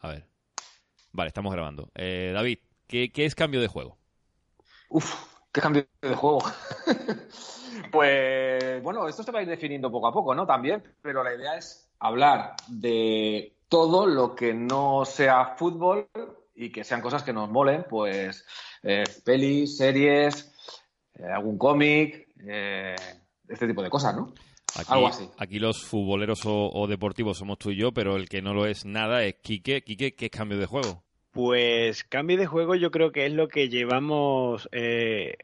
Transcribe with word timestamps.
A 0.00 0.08
ver. 0.08 0.24
Vale, 1.12 1.28
estamos 1.28 1.52
grabando. 1.52 1.90
Eh, 1.94 2.30
David, 2.32 2.58
¿qué, 2.86 3.10
es 3.14 3.34
cambio 3.34 3.60
de 3.60 3.68
juego? 3.68 3.98
Uf, 4.88 5.14
¿qué 5.52 5.60
cambio 5.60 5.86
de 6.00 6.14
juego? 6.14 6.38
pues 7.92 8.82
bueno, 8.82 9.08
esto 9.08 9.22
se 9.22 9.32
va 9.32 9.40
a 9.40 9.42
ir 9.42 9.48
definiendo 9.48 9.90
poco 9.90 10.06
a 10.08 10.12
poco, 10.12 10.34
¿no? 10.34 10.46
También, 10.46 10.82
pero 11.02 11.24
la 11.24 11.34
idea 11.34 11.56
es 11.56 11.90
hablar 11.98 12.54
de 12.68 13.56
todo 13.68 14.06
lo 14.06 14.34
que 14.34 14.54
no 14.54 15.04
sea 15.04 15.56
fútbol 15.56 16.08
y 16.54 16.70
que 16.70 16.84
sean 16.84 17.00
cosas 17.00 17.22
que 17.22 17.32
nos 17.32 17.50
molen, 17.50 17.86
pues 17.88 18.46
eh, 18.82 19.04
pelis, 19.24 19.76
series, 19.76 20.52
eh, 21.14 21.24
algún 21.24 21.58
cómic, 21.58 22.28
este 22.36 23.66
tipo 23.66 23.82
de 23.82 23.90
cosas, 23.90 24.14
¿no? 24.14 24.32
Aquí, 24.76 25.28
Aquí 25.38 25.58
los 25.58 25.82
futboleros 25.84 26.40
o, 26.44 26.86
deportivos 26.86 27.38
somos 27.38 27.58
tú 27.58 27.70
y 27.70 27.76
yo, 27.76 27.92
pero 27.92 28.16
el 28.16 28.28
que 28.28 28.42
no 28.42 28.54
lo 28.54 28.66
es 28.66 28.84
nada 28.84 29.24
es 29.24 29.36
Quique. 29.36 29.82
Quique, 29.82 30.14
¿qué 30.14 30.26
es 30.26 30.30
cambio 30.30 30.58
de 30.58 30.66
juego? 30.66 31.04
Pues 31.30 32.04
cambio 32.04 32.36
de 32.36 32.46
juego 32.46 32.74
yo 32.74 32.90
creo 32.90 33.12
que 33.12 33.26
es 33.26 33.32
lo 33.32 33.48
que 33.48 33.68
llevamos, 33.68 34.68
eh, 34.72 35.36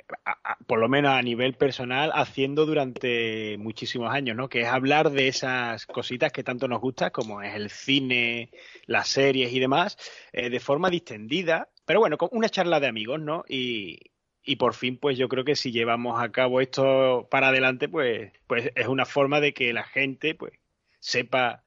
por 0.66 0.80
lo 0.80 0.88
menos 0.88 1.12
a 1.12 1.22
nivel 1.22 1.54
personal, 1.54 2.10
haciendo 2.14 2.66
durante 2.66 3.58
muchísimos 3.58 4.12
años, 4.12 4.36
¿no? 4.36 4.48
Que 4.48 4.62
es 4.62 4.66
hablar 4.66 5.10
de 5.10 5.28
esas 5.28 5.86
cositas 5.86 6.32
que 6.32 6.42
tanto 6.42 6.68
nos 6.68 6.80
gustan, 6.80 7.10
como 7.10 7.42
es 7.42 7.54
el 7.54 7.70
cine, 7.70 8.50
las 8.86 9.08
series 9.08 9.52
y 9.52 9.60
demás, 9.60 9.96
eh, 10.32 10.48
de 10.48 10.58
forma 10.58 10.90
distendida, 10.90 11.68
pero 11.84 12.00
bueno, 12.00 12.16
con 12.18 12.30
una 12.32 12.48
charla 12.48 12.80
de 12.80 12.88
amigos, 12.88 13.20
¿no? 13.20 13.44
Y, 13.46 13.98
y 14.44 14.56
por 14.56 14.74
fin, 14.74 14.98
pues 14.98 15.18
yo 15.18 15.28
creo 15.28 15.44
que 15.44 15.56
si 15.56 15.72
llevamos 15.72 16.22
a 16.22 16.30
cabo 16.30 16.60
esto 16.60 17.28
para 17.30 17.48
adelante, 17.48 17.88
pues, 17.88 18.32
pues 18.46 18.70
es 18.74 18.86
una 18.88 19.06
forma 19.06 19.40
de 19.40 19.54
que 19.54 19.72
la 19.72 19.84
gente 19.84 20.34
pues 20.34 20.52
sepa 21.00 21.63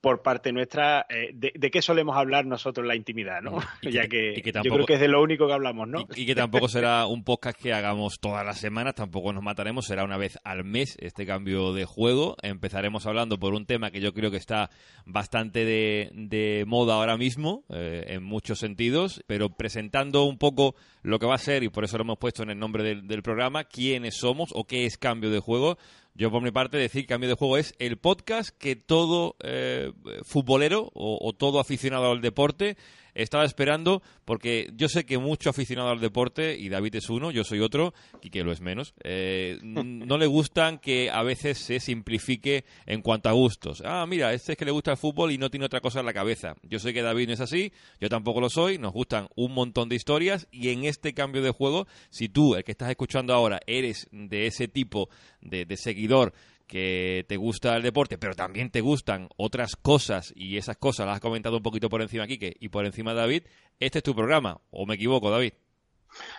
por 0.00 0.22
parte 0.22 0.52
nuestra 0.52 1.06
eh, 1.08 1.30
de, 1.34 1.70
qué 1.70 1.82
solemos 1.82 2.16
hablar 2.16 2.46
nosotros 2.46 2.84
en 2.84 2.88
la 2.88 2.96
intimidad, 2.96 3.42
¿no? 3.42 3.58
ya 3.82 4.08
que, 4.08 4.42
yo 4.42 4.74
creo 4.74 4.86
que 4.86 4.94
es 4.94 5.00
de 5.00 5.08
lo 5.08 5.22
único 5.22 5.46
que 5.46 5.52
hablamos, 5.52 5.88
¿no? 5.88 6.06
Y, 6.14 6.26
que 6.26 6.34
tampoco 6.34 6.68
será 6.68 7.06
un 7.06 7.24
podcast 7.24 7.60
que 7.60 7.72
hagamos 7.72 8.18
todas 8.20 8.44
las 8.44 8.58
semanas, 8.58 8.94
tampoco 8.94 9.32
nos 9.32 9.42
mataremos, 9.42 9.86
será 9.86 10.04
una 10.04 10.16
vez 10.16 10.38
al 10.44 10.64
mes 10.64 10.96
este 11.00 11.26
cambio 11.26 11.72
de 11.72 11.84
juego. 11.84 12.36
Empezaremos 12.42 13.06
hablando 13.06 13.38
por 13.38 13.54
un 13.54 13.66
tema 13.66 13.90
que 13.90 14.00
yo 14.00 14.14
creo 14.14 14.30
que 14.30 14.38
está 14.38 14.70
bastante 15.04 15.64
de, 15.64 16.64
moda 16.66 16.94
ahora 16.94 17.16
mismo, 17.16 17.64
eh, 17.68 18.04
en 18.08 18.22
muchos 18.22 18.58
sentidos, 18.58 19.22
pero 19.26 19.50
presentando 19.50 20.24
un 20.24 20.38
poco 20.38 20.74
lo 21.02 21.18
que 21.18 21.26
va 21.26 21.34
a 21.34 21.38
ser, 21.38 21.62
y 21.62 21.68
por 21.68 21.84
eso 21.84 21.98
lo 21.98 22.04
hemos 22.04 22.18
puesto 22.18 22.42
en 22.42 22.50
el 22.50 22.58
nombre 22.58 22.82
del, 22.82 23.06
del 23.06 23.22
programa, 23.22 23.64
quiénes 23.64 24.16
somos 24.16 24.50
o 24.54 24.64
qué 24.64 24.86
es 24.86 24.96
cambio 24.96 25.30
de 25.30 25.40
juego. 25.40 25.78
Yo, 26.14 26.30
por 26.30 26.42
mi 26.42 26.50
parte, 26.50 26.76
decir 26.76 27.06
Cambio 27.06 27.28
de 27.28 27.36
Juego 27.36 27.56
es 27.56 27.74
el 27.78 27.96
podcast 27.96 28.50
que 28.50 28.76
todo 28.76 29.36
eh, 29.40 29.92
futbolero 30.22 30.90
o, 30.94 31.32
todo 31.32 31.60
aficionado 31.60 32.10
al 32.10 32.20
deporte 32.20 32.76
estaba 33.22 33.44
esperando, 33.44 34.02
porque 34.24 34.70
yo 34.74 34.88
sé 34.88 35.04
que 35.04 35.18
mucho 35.18 35.50
aficionado 35.50 35.90
al 35.90 36.00
deporte, 36.00 36.56
y 36.58 36.68
David 36.68 36.96
es 36.96 37.10
uno, 37.10 37.30
yo 37.30 37.44
soy 37.44 37.60
otro, 37.60 37.94
y 38.22 38.30
que 38.30 38.44
lo 38.44 38.52
es 38.52 38.60
menos, 38.60 38.94
eh, 39.02 39.58
no 39.62 40.18
le 40.18 40.26
gustan 40.26 40.78
que 40.78 41.10
a 41.10 41.22
veces 41.22 41.58
se 41.58 41.80
simplifique 41.80 42.64
en 42.86 43.02
cuanto 43.02 43.28
a 43.28 43.32
gustos. 43.32 43.82
Ah, 43.84 44.06
mira, 44.06 44.32
este 44.32 44.52
es 44.52 44.58
que 44.58 44.64
le 44.64 44.70
gusta 44.70 44.92
el 44.92 44.96
fútbol 44.96 45.32
y 45.32 45.38
no 45.38 45.50
tiene 45.50 45.66
otra 45.66 45.80
cosa 45.80 46.00
en 46.00 46.06
la 46.06 46.12
cabeza. 46.12 46.54
Yo 46.62 46.78
sé 46.78 46.92
que 46.92 47.02
David 47.02 47.28
no 47.28 47.34
es 47.34 47.40
así, 47.40 47.72
yo 48.00 48.08
tampoco 48.08 48.40
lo 48.40 48.50
soy, 48.50 48.78
nos 48.78 48.92
gustan 48.92 49.28
un 49.36 49.52
montón 49.52 49.88
de 49.88 49.96
historias, 49.96 50.48
y 50.50 50.70
en 50.70 50.84
este 50.84 51.14
cambio 51.14 51.42
de 51.42 51.50
juego, 51.50 51.86
si 52.10 52.28
tú, 52.28 52.54
el 52.54 52.64
que 52.64 52.72
estás 52.72 52.90
escuchando 52.90 53.34
ahora, 53.34 53.60
eres 53.66 54.08
de 54.12 54.46
ese 54.46 54.68
tipo 54.68 55.08
de, 55.40 55.64
de 55.64 55.76
seguidor 55.76 56.32
que 56.70 57.26
te 57.28 57.36
gusta 57.36 57.76
el 57.76 57.82
deporte, 57.82 58.16
pero 58.16 58.34
también 58.34 58.70
te 58.70 58.80
gustan 58.80 59.28
otras 59.36 59.74
cosas 59.74 60.32
y 60.36 60.56
esas 60.56 60.76
cosas 60.76 61.04
las 61.04 61.16
has 61.16 61.20
comentado 61.20 61.56
un 61.56 61.64
poquito 61.64 61.88
por 61.88 62.00
encima, 62.00 62.28
Quique, 62.28 62.56
y 62.60 62.68
por 62.68 62.86
encima 62.86 63.12
David, 63.12 63.42
este 63.80 63.98
es 63.98 64.04
tu 64.04 64.14
programa. 64.14 64.60
¿O 64.70 64.86
me 64.86 64.94
equivoco, 64.94 65.30
David? 65.30 65.52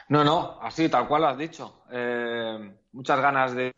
No, 0.07 0.23
no, 0.23 0.57
así, 0.61 0.87
tal 0.87 1.05
cual 1.09 1.23
lo 1.23 1.27
has 1.27 1.37
dicho. 1.37 1.83
Eh, 1.91 2.71
muchas 2.93 3.19
ganas 3.19 3.53
de, 3.53 3.73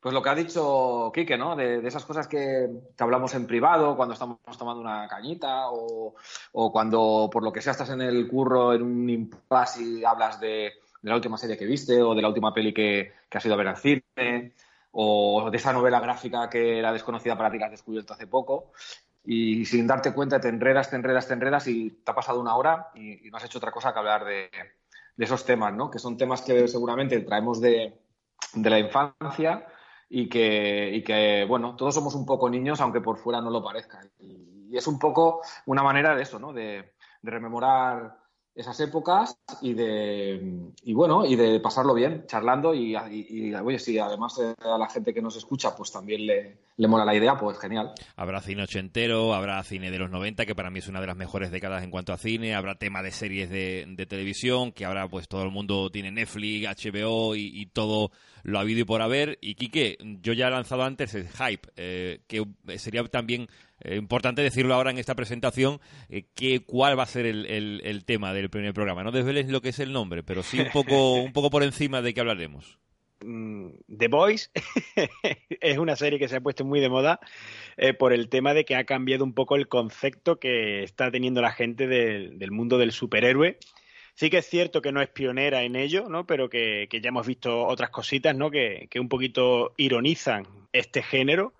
pues 0.00 0.12
lo 0.12 0.20
que 0.20 0.30
ha 0.30 0.34
dicho 0.34 1.12
Quique, 1.14 1.38
¿no? 1.38 1.54
De, 1.54 1.86
esas 1.86 2.04
cosas 2.04 2.26
que, 2.26 2.68
hablamos 2.98 3.32
en 3.34 3.46
privado, 3.46 3.96
cuando 3.96 4.14
estamos 4.14 4.38
tomando 4.58 4.80
una 4.80 5.06
cañita 5.06 5.66
o, 5.70 6.12
cuando, 6.72 7.30
por 7.32 7.44
lo 7.44 7.52
que 7.52 7.60
sea, 7.60 7.70
estás 7.70 7.90
en 7.90 8.00
el 8.00 8.26
curro 8.26 8.74
en 8.74 8.82
un 8.82 9.08
impasse 9.08 9.80
y 9.80 10.04
hablas 10.04 10.40
de, 10.40 10.72
la 11.02 11.14
última 11.14 11.38
serie 11.38 11.56
que 11.56 11.66
viste 11.66 12.02
o 12.02 12.16
de 12.16 12.22
la 12.22 12.28
última 12.28 12.52
peli 12.52 12.74
que, 12.74 13.12
que 13.28 13.38
has 13.38 13.44
ido 13.44 13.54
a 13.54 13.58
ver 13.58 13.68
al 13.68 13.76
cine 13.76 14.54
o 14.92 15.50
de 15.50 15.56
esa 15.56 15.72
novela 15.72 16.00
gráfica 16.00 16.48
que 16.48 16.78
era 16.78 16.92
desconocida 16.92 17.36
para 17.36 17.50
ti 17.50 17.62
has 17.62 17.70
descubierto 17.70 18.14
hace 18.14 18.26
poco 18.26 18.72
y 19.24 19.64
sin 19.64 19.86
darte 19.86 20.12
cuenta 20.12 20.40
te 20.40 20.48
enredas, 20.48 20.90
te 20.90 20.96
enredas, 20.96 21.28
te 21.28 21.34
enredas 21.34 21.66
y 21.68 21.90
te 21.90 22.10
ha 22.10 22.14
pasado 22.14 22.40
una 22.40 22.56
hora 22.56 22.90
y, 22.94 23.30
no 23.30 23.36
has 23.36 23.44
hecho 23.44 23.58
otra 23.58 23.70
cosa 23.70 23.92
que 23.92 23.98
hablar 23.98 24.24
de, 24.24 24.50
esos 25.16 25.44
temas, 25.44 25.72
¿no? 25.72 25.90
Que 25.90 25.98
son 25.98 26.16
temas 26.16 26.42
que 26.42 26.66
seguramente 26.66 27.20
traemos 27.20 27.60
de, 27.60 28.00
la 28.54 28.78
infancia 28.78 29.66
y 30.08 30.28
que, 30.28 30.90
y 30.92 31.04
que, 31.04 31.46
bueno, 31.48 31.76
todos 31.76 31.94
somos 31.94 32.14
un 32.14 32.26
poco 32.26 32.50
niños 32.50 32.80
aunque 32.80 33.00
por 33.00 33.18
fuera 33.18 33.40
no 33.40 33.50
lo 33.50 33.62
parezca. 33.62 34.00
Y, 34.18 34.76
es 34.76 34.86
un 34.86 34.98
poco 34.98 35.42
una 35.66 35.82
manera 35.82 36.16
de 36.16 36.22
eso, 36.22 36.38
¿no? 36.38 36.52
De, 36.52 36.94
de 37.20 37.30
rememorar 37.30 38.21
esas 38.54 38.78
épocas 38.80 39.38
y 39.60 39.72
de 39.74 40.70
y 40.84 40.92
bueno 40.92 41.24
y 41.24 41.36
de 41.36 41.58
pasarlo 41.60 41.94
bien 41.94 42.24
charlando 42.26 42.74
y, 42.74 42.94
y, 42.94 43.54
oye 43.54 43.78
si 43.78 43.98
además 43.98 44.38
a 44.38 44.78
la 44.78 44.88
gente 44.88 45.14
que 45.14 45.22
nos 45.22 45.36
escucha 45.36 45.74
pues 45.74 45.90
también 45.90 46.26
le, 46.26 46.58
le 46.76 46.88
mola 46.88 47.04
la 47.04 47.14
idea 47.14 47.36
pues 47.36 47.58
genial. 47.58 47.92
Habrá 48.16 48.40
cine 48.40 48.64
ochentero 48.64 49.34
habrá 49.34 49.62
cine 49.62 49.90
de 49.90 49.98
los 49.98 50.10
90 50.10 50.44
que 50.44 50.54
para 50.54 50.70
mí 50.70 50.80
es 50.80 50.88
una 50.88 51.00
de 51.00 51.06
las 51.06 51.16
mejores 51.16 51.50
décadas 51.50 51.82
en 51.82 51.90
cuanto 51.90 52.12
a 52.12 52.18
cine 52.18 52.54
habrá 52.54 52.74
tema 52.74 53.02
de 53.02 53.10
series 53.10 53.48
de, 53.48 53.86
de 53.88 54.06
televisión 54.06 54.72
que 54.72 54.84
ahora 54.84 55.08
pues 55.08 55.28
todo 55.28 55.42
el 55.44 55.50
mundo 55.50 55.90
tiene 55.90 56.10
Netflix 56.10 56.84
HBO 56.84 57.34
y, 57.36 57.66
todo 57.72 58.10
lo 58.42 58.58
ha 58.58 58.62
habido 58.62 58.80
y 58.80 58.84
por 58.84 59.02
haber. 59.02 59.38
Y 59.40 59.54
Quique 59.54 59.96
yo 60.20 60.32
ya 60.32 60.48
he 60.48 60.50
lanzado 60.50 60.82
antes 60.82 61.14
el 61.14 61.28
hype 61.28 61.68
eh, 61.76 62.20
que 62.26 62.44
sería 62.78 63.04
también 63.04 63.48
eh, 63.84 63.96
importante 63.96 64.42
decirlo 64.42 64.74
ahora 64.74 64.90
en 64.90 64.98
esta 64.98 65.14
presentación, 65.14 65.80
eh, 66.08 66.24
que, 66.34 66.60
cuál 66.60 66.98
va 66.98 67.02
a 67.02 67.06
ser 67.06 67.26
el, 67.26 68.02
tema 68.06 68.32
del 68.32 68.50
primer 68.50 68.74
programa. 68.74 69.02
No 69.02 69.12
desveles 69.12 69.48
lo 69.48 69.60
que 69.60 69.70
es 69.70 69.78
el 69.78 69.92
nombre, 69.92 70.22
pero 70.22 70.42
sí 70.42 70.60
un 70.60 70.70
poco, 70.70 71.14
un 71.22 71.32
poco 71.32 71.50
por 71.50 71.62
encima 71.62 72.02
de 72.02 72.14
qué 72.14 72.20
hablaremos. 72.20 72.78
Mm, 73.24 73.70
The 73.96 74.08
Boys 74.08 74.50
es 75.60 75.78
una 75.78 75.96
serie 75.96 76.18
que 76.18 76.28
se 76.28 76.36
ha 76.36 76.40
puesto 76.40 76.64
muy 76.64 76.80
de 76.80 76.88
moda 76.88 77.20
eh, 77.76 77.94
por 77.94 78.12
el 78.12 78.28
tema 78.28 78.54
de 78.54 78.64
que 78.64 78.76
ha 78.76 78.84
cambiado 78.84 79.24
un 79.24 79.32
poco 79.32 79.56
el 79.56 79.68
concepto 79.68 80.38
que 80.38 80.82
está 80.82 81.10
teniendo 81.10 81.40
la 81.40 81.52
gente 81.52 81.86
del 81.86 82.50
mundo 82.50 82.78
del 82.78 82.92
superhéroe. 82.92 83.58
Sí 84.14 84.28
que 84.28 84.38
es 84.38 84.46
cierto 84.46 84.82
que 84.82 84.92
no 84.92 85.00
es 85.00 85.08
pionera 85.08 85.62
en 85.62 85.74
ello, 85.74 86.08
¿no? 86.08 86.26
Pero 86.26 86.50
que, 86.50 86.86
ya 86.90 87.08
hemos 87.08 87.26
visto 87.26 87.66
otras 87.66 87.90
cositas, 87.90 88.36
¿no? 88.36 88.50
Que, 88.50 88.88
que 88.90 89.00
un 89.00 89.08
poquito 89.08 89.72
ironizan 89.78 90.46
este 90.72 91.02
género 91.02 91.54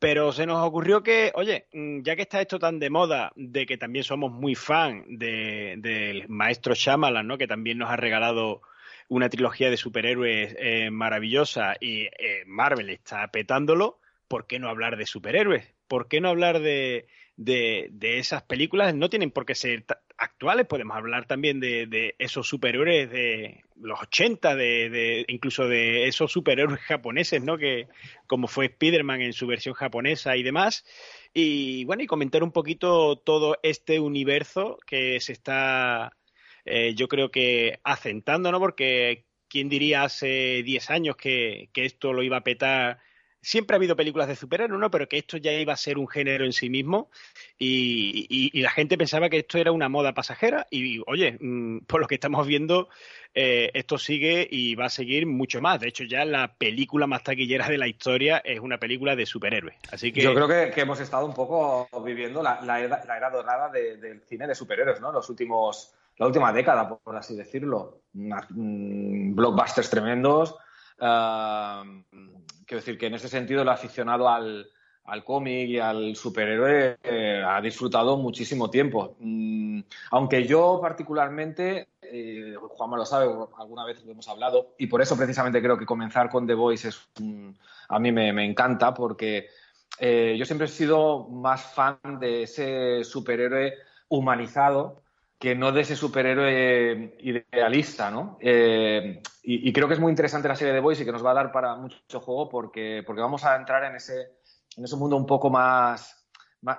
pero 0.00 0.32
se 0.32 0.46
nos 0.46 0.66
ocurrió 0.66 1.02
que, 1.02 1.30
oye, 1.34 1.66
mm, 1.72 2.00
ya 2.02 2.16
que 2.16 2.22
está 2.22 2.40
esto 2.40 2.58
tan 2.58 2.78
de 2.80 2.90
moda, 2.90 3.32
de 3.36 3.66
que 3.66 3.76
también 3.76 4.02
somos 4.02 4.32
muy 4.32 4.54
fan 4.54 5.04
del 5.06 6.24
maestro 6.28 6.74
Shyamalan, 6.74 7.26
¿no? 7.26 7.38
Que 7.38 7.46
también 7.46 7.78
nos 7.78 7.90
ha 7.90 7.96
regalado 7.96 8.62
una 9.08 9.28
trilogía 9.28 9.68
de 9.68 9.76
superhéroes 9.76 10.56
eh, 10.58 10.90
maravillosa 10.90 11.76
y 11.80 12.04
eh, 12.04 12.44
Marvel 12.46 12.88
está 12.90 13.28
petándolo, 13.28 13.98
¿por 14.26 14.46
qué 14.46 14.58
no 14.58 14.70
hablar 14.70 14.96
de 14.96 15.04
superhéroes? 15.04 15.68
¿Por 15.86 16.08
qué 16.08 16.20
no 16.20 16.30
hablar 16.30 16.60
de, 16.60 17.06
de, 17.36 17.90
esas 18.18 18.42
películas? 18.42 18.94
No 18.94 19.10
tienen 19.10 19.30
por 19.30 19.44
qué 19.44 19.54
ser 19.54 19.84
actuales, 20.20 20.66
podemos 20.66 20.96
hablar 20.96 21.26
también 21.26 21.60
de, 21.60 22.14
esos 22.18 22.46
superhéroes 22.46 23.10
de 23.10 23.64
los 23.80 24.00
80, 24.02 24.54
de, 24.54 25.24
incluso 25.28 25.66
de 25.66 26.06
esos 26.06 26.30
superhéroes 26.30 26.78
japoneses, 26.80 27.42
¿no? 27.42 27.56
Que 27.56 27.88
como 28.26 28.46
fue 28.46 28.66
Spider-Man 28.66 29.22
en 29.22 29.32
su 29.32 29.46
versión 29.46 29.74
japonesa 29.74 30.36
y 30.36 30.42
demás. 30.42 30.84
Y 31.32 31.84
bueno, 31.86 32.02
y 32.02 32.06
comentar 32.06 32.42
un 32.42 32.52
poquito 32.52 33.16
todo 33.16 33.58
este 33.62 33.98
universo 33.98 34.78
que 34.86 35.18
se 35.20 35.32
está, 35.32 36.16
eh, 36.66 36.94
yo 36.94 37.08
creo 37.08 37.30
que 37.30 37.80
asentando, 37.82 38.52
¿no? 38.52 38.60
Porque 38.60 39.24
quién 39.48 39.70
diría 39.70 40.02
hace 40.02 40.62
10 40.62 40.90
años 40.90 41.16
que, 41.16 41.70
que 41.72 41.86
esto 41.86 42.12
lo 42.12 42.22
iba 42.22 42.36
a 42.36 42.44
petar 42.44 43.00
siempre 43.42 43.74
ha 43.74 43.78
habido 43.78 43.96
películas 43.96 44.28
de 44.28 44.36
superhéroes, 44.36 44.78
¿no? 44.80 44.90
Pero 44.90 45.08
que 45.08 45.18
esto 45.18 45.36
ya 45.36 45.52
iba 45.52 45.72
a 45.72 45.76
ser 45.76 45.98
un 45.98 46.08
género 46.08 46.44
en 46.44 46.52
sí 46.52 46.68
mismo 46.68 47.10
y, 47.58 48.50
la 48.60 48.70
gente 48.70 48.98
pensaba 48.98 49.28
que 49.30 49.38
esto 49.38 49.58
era 49.58 49.72
una 49.72 49.88
moda 49.88 50.12
pasajera 50.12 50.66
y, 50.70 51.00
oye, 51.06 51.38
mm, 51.40 51.80
por 51.86 52.00
lo 52.00 52.06
que 52.06 52.16
estamos 52.16 52.46
viendo, 52.46 52.88
eh, 53.34 53.70
esto 53.74 53.96
sigue 53.96 54.46
y 54.50 54.74
va 54.74 54.86
a 54.86 54.90
seguir 54.90 55.26
mucho 55.26 55.60
más. 55.60 55.80
De 55.80 55.88
hecho, 55.88 56.04
ya 56.04 56.24
la 56.24 56.54
película 56.54 57.06
más 57.06 57.22
taquillera 57.22 57.68
de 57.68 57.78
la 57.78 57.88
historia 57.88 58.38
es 58.38 58.60
una 58.60 58.78
película 58.78 59.16
de 59.16 59.24
superhéroes. 59.24 59.76
Así 59.90 60.12
que... 60.12 60.20
Yo 60.20 60.34
creo 60.34 60.48
que, 60.48 60.80
hemos 60.80 61.00
estado 61.00 61.24
un 61.24 61.34
poco 61.34 61.88
viviendo 62.04 62.42
la, 62.42 62.80
era, 62.80 63.30
dorada 63.30 63.70
del 63.70 64.20
cine 64.22 64.46
de 64.46 64.54
superhéroes, 64.54 65.00
¿no? 65.00 65.12
Los 65.12 65.30
últimos, 65.30 65.94
la 66.18 66.26
última 66.26 66.52
década, 66.52 66.88
por 66.88 67.16
así 67.16 67.34
decirlo. 67.34 68.02
Mm, 68.12 69.34
blockbusters 69.34 69.88
tremendos. 69.88 70.56
Uh, 70.98 72.02
quiero 72.70 72.82
decir 72.82 72.98
que 72.98 73.06
en 73.06 73.14
ese 73.14 73.28
sentido 73.28 73.62
el 73.62 73.68
aficionado 73.68 74.28
al, 74.28 74.70
cómic 75.24 75.70
y 75.70 75.80
al 75.80 76.14
superhéroe 76.14 76.98
eh, 77.02 77.42
ha 77.44 77.60
disfrutado 77.60 78.16
muchísimo 78.16 78.70
tiempo. 78.70 79.16
Mm, 79.18 79.80
aunque 80.12 80.46
yo 80.46 80.78
particularmente, 80.80 81.88
eh, 82.00 82.54
Juanma 82.56 82.96
lo 82.96 83.04
sabe, 83.04 83.26
alguna 83.58 83.84
vez 83.84 84.04
lo 84.04 84.12
hemos 84.12 84.28
hablado, 84.28 84.76
y 84.78 84.86
por 84.86 85.02
eso 85.02 85.16
precisamente 85.16 85.60
creo 85.60 85.76
que 85.76 85.84
comenzar 85.84 86.30
con 86.30 86.46
The 86.46 86.54
Voice 86.54 86.90
es 86.90 87.08
a 87.88 87.98
mí 87.98 88.12
me, 88.12 88.44
encanta, 88.44 88.94
porque 88.94 89.48
eh, 89.98 90.36
yo 90.38 90.44
siempre 90.44 90.66
he 90.66 90.70
sido 90.70 91.26
más 91.28 91.74
fan 91.74 91.98
de 92.20 92.44
ese 92.44 93.02
superhéroe 93.02 93.74
humanizado 94.08 95.02
que 95.40 95.54
no 95.54 95.72
de 95.72 95.80
ese 95.80 95.96
superhéroe 95.96 97.16
idealista, 97.20 98.10
¿no? 98.10 98.36
Eh, 98.42 99.22
y, 99.42 99.72
creo 99.72 99.88
que 99.88 99.94
es 99.94 100.00
muy 100.00 100.10
interesante 100.10 100.48
la 100.48 100.54
serie 100.54 100.74
de 100.74 100.80
Boys 100.80 101.00
y 101.00 101.04
que 101.06 101.12
nos 101.12 101.24
va 101.24 101.30
a 101.30 101.34
dar 101.34 101.50
para 101.50 101.74
mucho 101.76 102.20
juego 102.20 102.46
porque, 102.50 103.02
porque 103.06 103.22
vamos 103.22 103.42
a 103.46 103.56
entrar 103.56 103.82
en 103.84 103.96
ese, 103.96 104.34
en 104.76 104.84
ese 104.84 104.96
mundo 104.96 105.16
un 105.16 105.24
poco 105.24 105.48
más, 105.48 106.28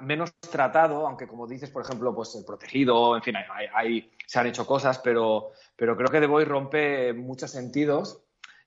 menos 0.02 0.32
tratado, 0.36 1.08
aunque 1.08 1.28
como 1.28 1.48
dices, 1.48 1.72
por 1.72 1.84
ejemplo, 1.84 2.14
pues 2.14 2.36
el 2.36 2.46
protegido, 2.46 3.16
en 3.16 3.24
fin, 3.24 3.34
hay, 3.74 4.12
se 4.28 4.40
han 4.40 4.46
hecho 4.46 4.68
cosas, 4.68 5.00
pero, 5.00 5.54
pero 5.76 5.98
creo 5.98 6.10
que 6.10 6.20
The 6.20 6.28
Boys 6.28 6.48
rompe 6.48 7.14
muchos 7.14 7.50
sentidos 7.50 8.22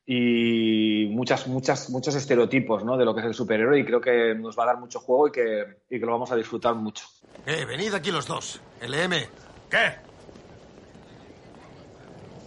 y 0.04 1.06
muchas, 1.12 1.46
muchas, 1.46 1.88
muchos 1.90 2.16
estereotipos 2.16 2.84
¿no? 2.84 2.96
de 2.96 3.04
lo 3.04 3.14
que 3.14 3.20
es 3.20 3.26
el 3.26 3.34
superhéroe 3.34 3.78
y 3.78 3.84
creo 3.84 4.00
que 4.00 4.34
nos 4.34 4.58
va 4.58 4.64
a 4.64 4.66
dar 4.66 4.78
mucho 4.78 4.98
juego 4.98 5.28
y 5.28 5.30
que, 5.30 5.82
y 5.88 6.00
que 6.00 6.04
lo 6.04 6.10
vamos 6.10 6.32
a 6.32 6.36
disfrutar 6.36 6.74
mucho. 6.74 7.06
Eh, 7.46 7.64
venid 7.64 7.94
aquí 7.94 8.10
los 8.10 8.26
dos. 8.26 8.60
LM, 8.82 9.14
¿Qué? 9.70 9.96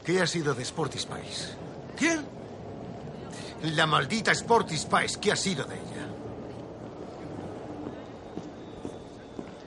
¿Qué 0.05 0.21
ha 0.21 0.27
sido 0.27 0.53
de 0.53 0.63
Sporty 0.63 0.99
Spice? 0.99 1.55
¿Quién? 1.97 2.25
La 3.75 3.85
maldita 3.85 4.31
Sporty 4.31 4.77
Spice. 4.77 5.19
¿Qué 5.19 5.31
ha 5.31 5.35
sido 5.35 5.65
de 5.65 5.75
ella? 5.75 6.07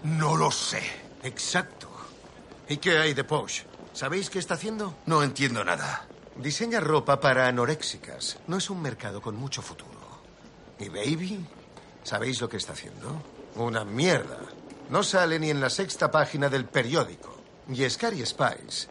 No 0.05 0.37
lo 0.37 0.51
sé. 0.51 0.83
Exacto. 1.23 1.89
¿Y 2.69 2.79
qué 2.79 2.99
hay 2.99 3.15
de 3.15 3.25
Posh? 3.25 3.63
¿Sabéis 3.93 4.31
qué 4.31 4.39
está 4.39 4.55
haciendo? 4.55 4.95
No 5.07 5.23
entiendo 5.23 5.65
nada. 5.65 6.07
Diseña 6.37 6.81
ropa 6.81 7.21
para 7.21 7.49
anoréxicas. 7.49 8.39
No 8.47 8.57
es 8.57 8.71
un 8.71 8.81
mercado 8.81 9.21
con 9.21 9.37
mucho 9.37 9.61
futuro. 9.61 9.91
¿Y 10.79 10.89
Baby? 10.89 11.45
¿Sabéis 12.03 12.41
lo 12.41 12.49
que 12.49 12.57
está 12.57 12.73
haciendo? 12.73 13.23
Una 13.57 13.85
mierda. 13.85 14.39
No 14.89 15.03
sale 15.03 15.39
ni 15.39 15.51
en 15.51 15.61
la 15.61 15.69
sexta 15.69 16.11
página 16.11 16.49
del 16.49 16.65
periódico. 16.65 17.40
Y 17.73 17.89
Scary 17.89 18.27
Spice 18.27 18.89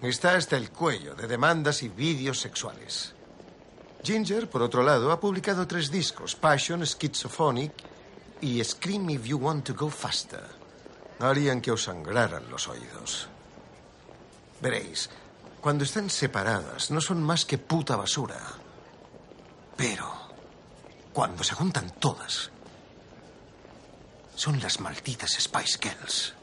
está 0.00 0.36
hasta 0.36 0.56
el 0.56 0.70
cuello 0.70 1.16
de 1.16 1.26
demandas 1.26 1.82
y 1.82 1.88
vídeos 1.88 2.38
sexuales. 2.38 3.12
Ginger, 4.04 4.48
por 4.48 4.62
otro 4.62 4.84
lado, 4.84 5.10
ha 5.10 5.18
publicado 5.18 5.66
tres 5.66 5.90
discos, 5.90 6.36
Passion, 6.36 6.86
Schizophonic 6.86 7.72
y 8.40 8.62
Scream 8.62 9.10
If 9.10 9.24
You 9.24 9.38
Want 9.38 9.66
to 9.66 9.74
Go 9.74 9.90
Faster. 9.90 10.44
Harían 11.18 11.60
que 11.60 11.72
os 11.72 11.82
sangraran 11.82 12.48
los 12.48 12.68
oídos. 12.68 13.26
Veréis, 14.60 15.10
cuando 15.60 15.82
están 15.82 16.08
separadas 16.08 16.92
no 16.92 17.00
son 17.00 17.20
más 17.20 17.44
que 17.44 17.58
puta 17.58 17.96
basura. 17.96 18.38
Pero, 19.76 20.08
cuando 21.12 21.42
se 21.42 21.54
juntan 21.54 21.90
todas, 21.98 22.52
son 24.36 24.60
las 24.60 24.78
malditas 24.78 25.32
Spice 25.32 25.78
Girls. 25.82 26.35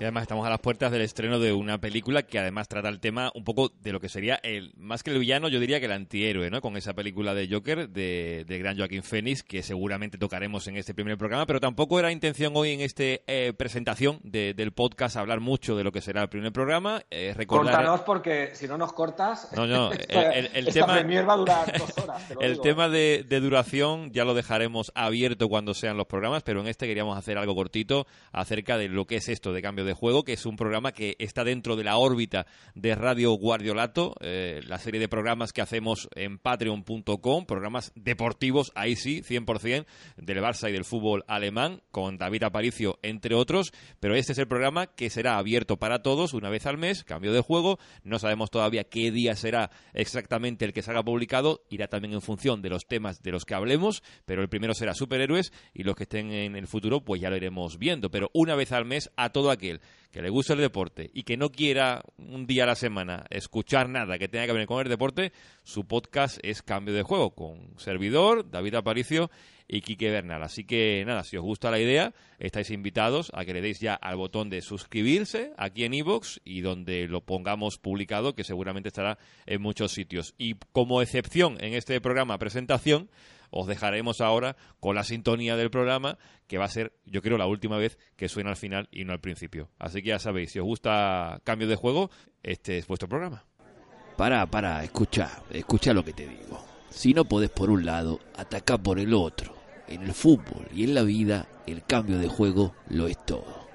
Y 0.00 0.04
además 0.04 0.22
estamos 0.22 0.46
a 0.46 0.48
las 0.48 0.60
puertas 0.60 0.90
del 0.90 1.02
estreno 1.02 1.38
de 1.38 1.52
una 1.52 1.76
película 1.76 2.22
que 2.22 2.38
además 2.38 2.68
trata 2.68 2.88
el 2.88 3.00
tema 3.00 3.30
un 3.34 3.44
poco 3.44 3.70
de 3.82 3.92
lo 3.92 4.00
que 4.00 4.08
sería 4.08 4.40
el, 4.42 4.72
más 4.78 5.02
que 5.02 5.10
el 5.10 5.18
villano, 5.18 5.48
yo 5.48 5.60
diría 5.60 5.78
que 5.78 5.84
el 5.84 5.92
antihéroe, 5.92 6.48
¿no? 6.48 6.62
Con 6.62 6.78
esa 6.78 6.94
película 6.94 7.34
de 7.34 7.46
Joker 7.50 7.86
de, 7.90 8.46
de 8.48 8.58
gran 8.58 8.78
Joaquín 8.78 9.02
Phoenix, 9.02 9.42
que 9.42 9.62
seguramente 9.62 10.16
tocaremos 10.16 10.66
en 10.68 10.78
este 10.78 10.94
primer 10.94 11.18
programa, 11.18 11.44
pero 11.44 11.60
tampoco 11.60 11.98
era 11.98 12.10
intención 12.10 12.54
hoy 12.56 12.72
en 12.72 12.80
esta 12.80 13.02
eh, 13.04 13.52
presentación 13.54 14.20
del 14.22 14.72
podcast 14.72 15.18
hablar 15.18 15.40
mucho 15.40 15.76
de 15.76 15.84
lo 15.84 15.92
que 15.92 16.00
será 16.00 16.22
el 16.22 16.30
primer 16.30 16.50
programa. 16.50 17.02
Eh, 17.10 17.34
recordar... 17.36 18.02
porque 18.06 18.54
si 18.54 18.66
no 18.66 18.78
nos 18.78 18.94
cortas, 18.94 19.50
no, 19.54 19.66
no, 19.66 19.92
el, 20.08 20.72
tema, 20.72 21.02
va 21.26 21.34
a 21.34 21.36
durar 21.36 21.78
dos 21.78 21.98
horas. 21.98 22.24
el 22.40 22.58
tema 22.62 22.88
de, 22.88 23.26
de 23.28 23.40
duración 23.40 24.12
ya 24.12 24.24
lo 24.24 24.32
dejaremos 24.32 24.92
abierto 24.94 25.50
cuando 25.50 25.74
sean 25.74 25.98
los 25.98 26.06
programas, 26.06 26.42
pero 26.42 26.62
en 26.62 26.68
este 26.68 26.86
queríamos 26.86 27.18
hacer 27.18 27.36
algo 27.36 27.54
cortito 27.54 28.06
acerca 28.32 28.78
de 28.78 28.88
lo 28.88 29.06
que 29.06 29.16
es 29.16 29.28
esto 29.28 29.52
de 29.52 29.60
cambio 29.60 29.84
de 29.84 29.89
juego, 29.92 30.24
que 30.24 30.32
es 30.32 30.46
un 30.46 30.56
programa 30.56 30.92
que 30.92 31.16
está 31.18 31.44
dentro 31.44 31.76
de 31.76 31.84
la 31.84 31.96
órbita 31.96 32.46
de 32.74 32.94
Radio 32.94 33.32
Guardiolato, 33.32 34.14
eh, 34.20 34.60
la 34.66 34.78
serie 34.78 35.00
de 35.00 35.08
programas 35.08 35.52
que 35.52 35.62
hacemos 35.62 36.08
en 36.14 36.38
patreon.com, 36.38 37.46
programas 37.46 37.92
deportivos, 37.94 38.72
ahí 38.74 38.96
sí, 38.96 39.22
100%, 39.22 39.86
del 40.16 40.38
Barça 40.38 40.68
y 40.68 40.72
del 40.72 40.84
fútbol 40.84 41.24
alemán, 41.26 41.82
con 41.90 42.18
David 42.18 42.44
Aparicio, 42.44 42.98
entre 43.02 43.34
otros, 43.34 43.72
pero 44.00 44.14
este 44.14 44.32
es 44.32 44.38
el 44.38 44.48
programa 44.48 44.86
que 44.86 45.10
será 45.10 45.38
abierto 45.38 45.78
para 45.78 46.02
todos 46.02 46.34
una 46.34 46.50
vez 46.50 46.66
al 46.66 46.78
mes, 46.78 47.04
cambio 47.04 47.32
de 47.32 47.40
juego, 47.40 47.78
no 48.02 48.18
sabemos 48.18 48.50
todavía 48.50 48.84
qué 48.84 49.10
día 49.10 49.36
será 49.36 49.70
exactamente 49.92 50.64
el 50.64 50.72
que 50.72 50.82
salga 50.82 51.02
publicado, 51.02 51.62
irá 51.70 51.88
también 51.88 52.14
en 52.14 52.22
función 52.22 52.62
de 52.62 52.70
los 52.70 52.86
temas 52.86 53.22
de 53.22 53.32
los 53.32 53.44
que 53.44 53.54
hablemos, 53.54 54.02
pero 54.24 54.42
el 54.42 54.48
primero 54.48 54.74
será 54.74 54.94
superhéroes 54.94 55.52
y 55.74 55.82
los 55.82 55.96
que 55.96 56.04
estén 56.04 56.32
en 56.32 56.56
el 56.56 56.66
futuro 56.66 57.04
pues 57.04 57.20
ya 57.20 57.30
lo 57.30 57.36
iremos 57.36 57.78
viendo, 57.78 58.10
pero 58.10 58.30
una 58.32 58.54
vez 58.54 58.72
al 58.72 58.84
mes 58.84 59.10
a 59.16 59.30
todo 59.30 59.50
aquel 59.50 59.79
que 60.10 60.22
le 60.22 60.28
gusta 60.28 60.54
el 60.54 60.60
deporte 60.60 61.10
y 61.14 61.22
que 61.22 61.36
no 61.36 61.50
quiera 61.50 62.02
un 62.18 62.46
día 62.46 62.64
a 62.64 62.66
la 62.66 62.74
semana 62.74 63.26
escuchar 63.30 63.88
nada 63.88 64.18
que 64.18 64.28
tenga 64.28 64.46
que 64.46 64.52
ver 64.52 64.66
con 64.66 64.80
el 64.80 64.88
deporte, 64.88 65.32
su 65.62 65.86
podcast 65.86 66.38
es 66.42 66.62
Cambio 66.62 66.94
de 66.94 67.02
Juego 67.02 67.34
con 67.34 67.78
servidor, 67.78 68.50
David 68.50 68.74
Aparicio 68.74 69.30
y 69.70 69.82
Quique 69.82 70.10
Bernal. 70.10 70.42
Así 70.42 70.64
que 70.64 71.04
nada, 71.06 71.22
si 71.22 71.36
os 71.36 71.44
gusta 71.44 71.70
la 71.70 71.78
idea, 71.78 72.12
estáis 72.38 72.70
invitados 72.70 73.30
a 73.34 73.44
que 73.44 73.54
le 73.54 73.60
deis 73.60 73.78
ya 73.78 73.94
al 73.94 74.16
botón 74.16 74.50
de 74.50 74.62
suscribirse 74.62 75.52
aquí 75.56 75.84
en 75.84 75.94
iVoox 75.94 76.40
y 76.44 76.60
donde 76.60 77.06
lo 77.06 77.20
pongamos 77.20 77.78
publicado, 77.78 78.34
que 78.34 78.42
seguramente 78.42 78.88
estará 78.88 79.18
en 79.46 79.62
muchos 79.62 79.92
sitios. 79.92 80.34
Y 80.38 80.56
como 80.72 81.02
excepción 81.02 81.56
en 81.60 81.74
este 81.74 82.00
programa 82.00 82.38
presentación, 82.38 83.10
os 83.50 83.68
dejaremos 83.68 84.20
ahora 84.20 84.56
con 84.80 84.96
la 84.96 85.04
sintonía 85.04 85.56
del 85.56 85.70
programa, 85.70 86.18
que 86.48 86.58
va 86.58 86.64
a 86.64 86.68
ser, 86.68 86.92
yo 87.06 87.22
creo, 87.22 87.38
la 87.38 87.46
última 87.46 87.78
vez 87.78 87.96
que 88.16 88.28
suena 88.28 88.50
al 88.50 88.56
final 88.56 88.88
y 88.90 89.04
no 89.04 89.12
al 89.12 89.20
principio. 89.20 89.70
Así 89.78 90.02
que 90.02 90.08
ya 90.08 90.18
sabéis, 90.18 90.50
si 90.50 90.58
os 90.58 90.64
gusta 90.64 91.40
cambio 91.44 91.68
de 91.68 91.76
juego, 91.76 92.10
este 92.42 92.78
es 92.78 92.88
vuestro 92.88 93.08
programa. 93.08 93.44
Para, 94.16 94.46
para, 94.46 94.82
escucha, 94.82 95.42
escucha 95.50 95.94
lo 95.94 96.04
que 96.04 96.12
te 96.12 96.26
digo. 96.26 96.64
Si 96.90 97.14
no 97.14 97.24
podés 97.24 97.50
por 97.50 97.70
un 97.70 97.86
lado, 97.86 98.18
ataca 98.36 98.76
por 98.76 98.98
el 98.98 99.14
otro. 99.14 99.59
En 99.90 100.02
el 100.02 100.14
fútbol 100.14 100.68
y 100.72 100.84
en 100.84 100.94
la 100.94 101.02
vida, 101.02 101.48
el 101.66 101.84
cambio 101.84 102.18
de 102.18 102.28
juego 102.28 102.74
lo 102.88 103.08
es 103.08 103.18
todo. 103.26 103.69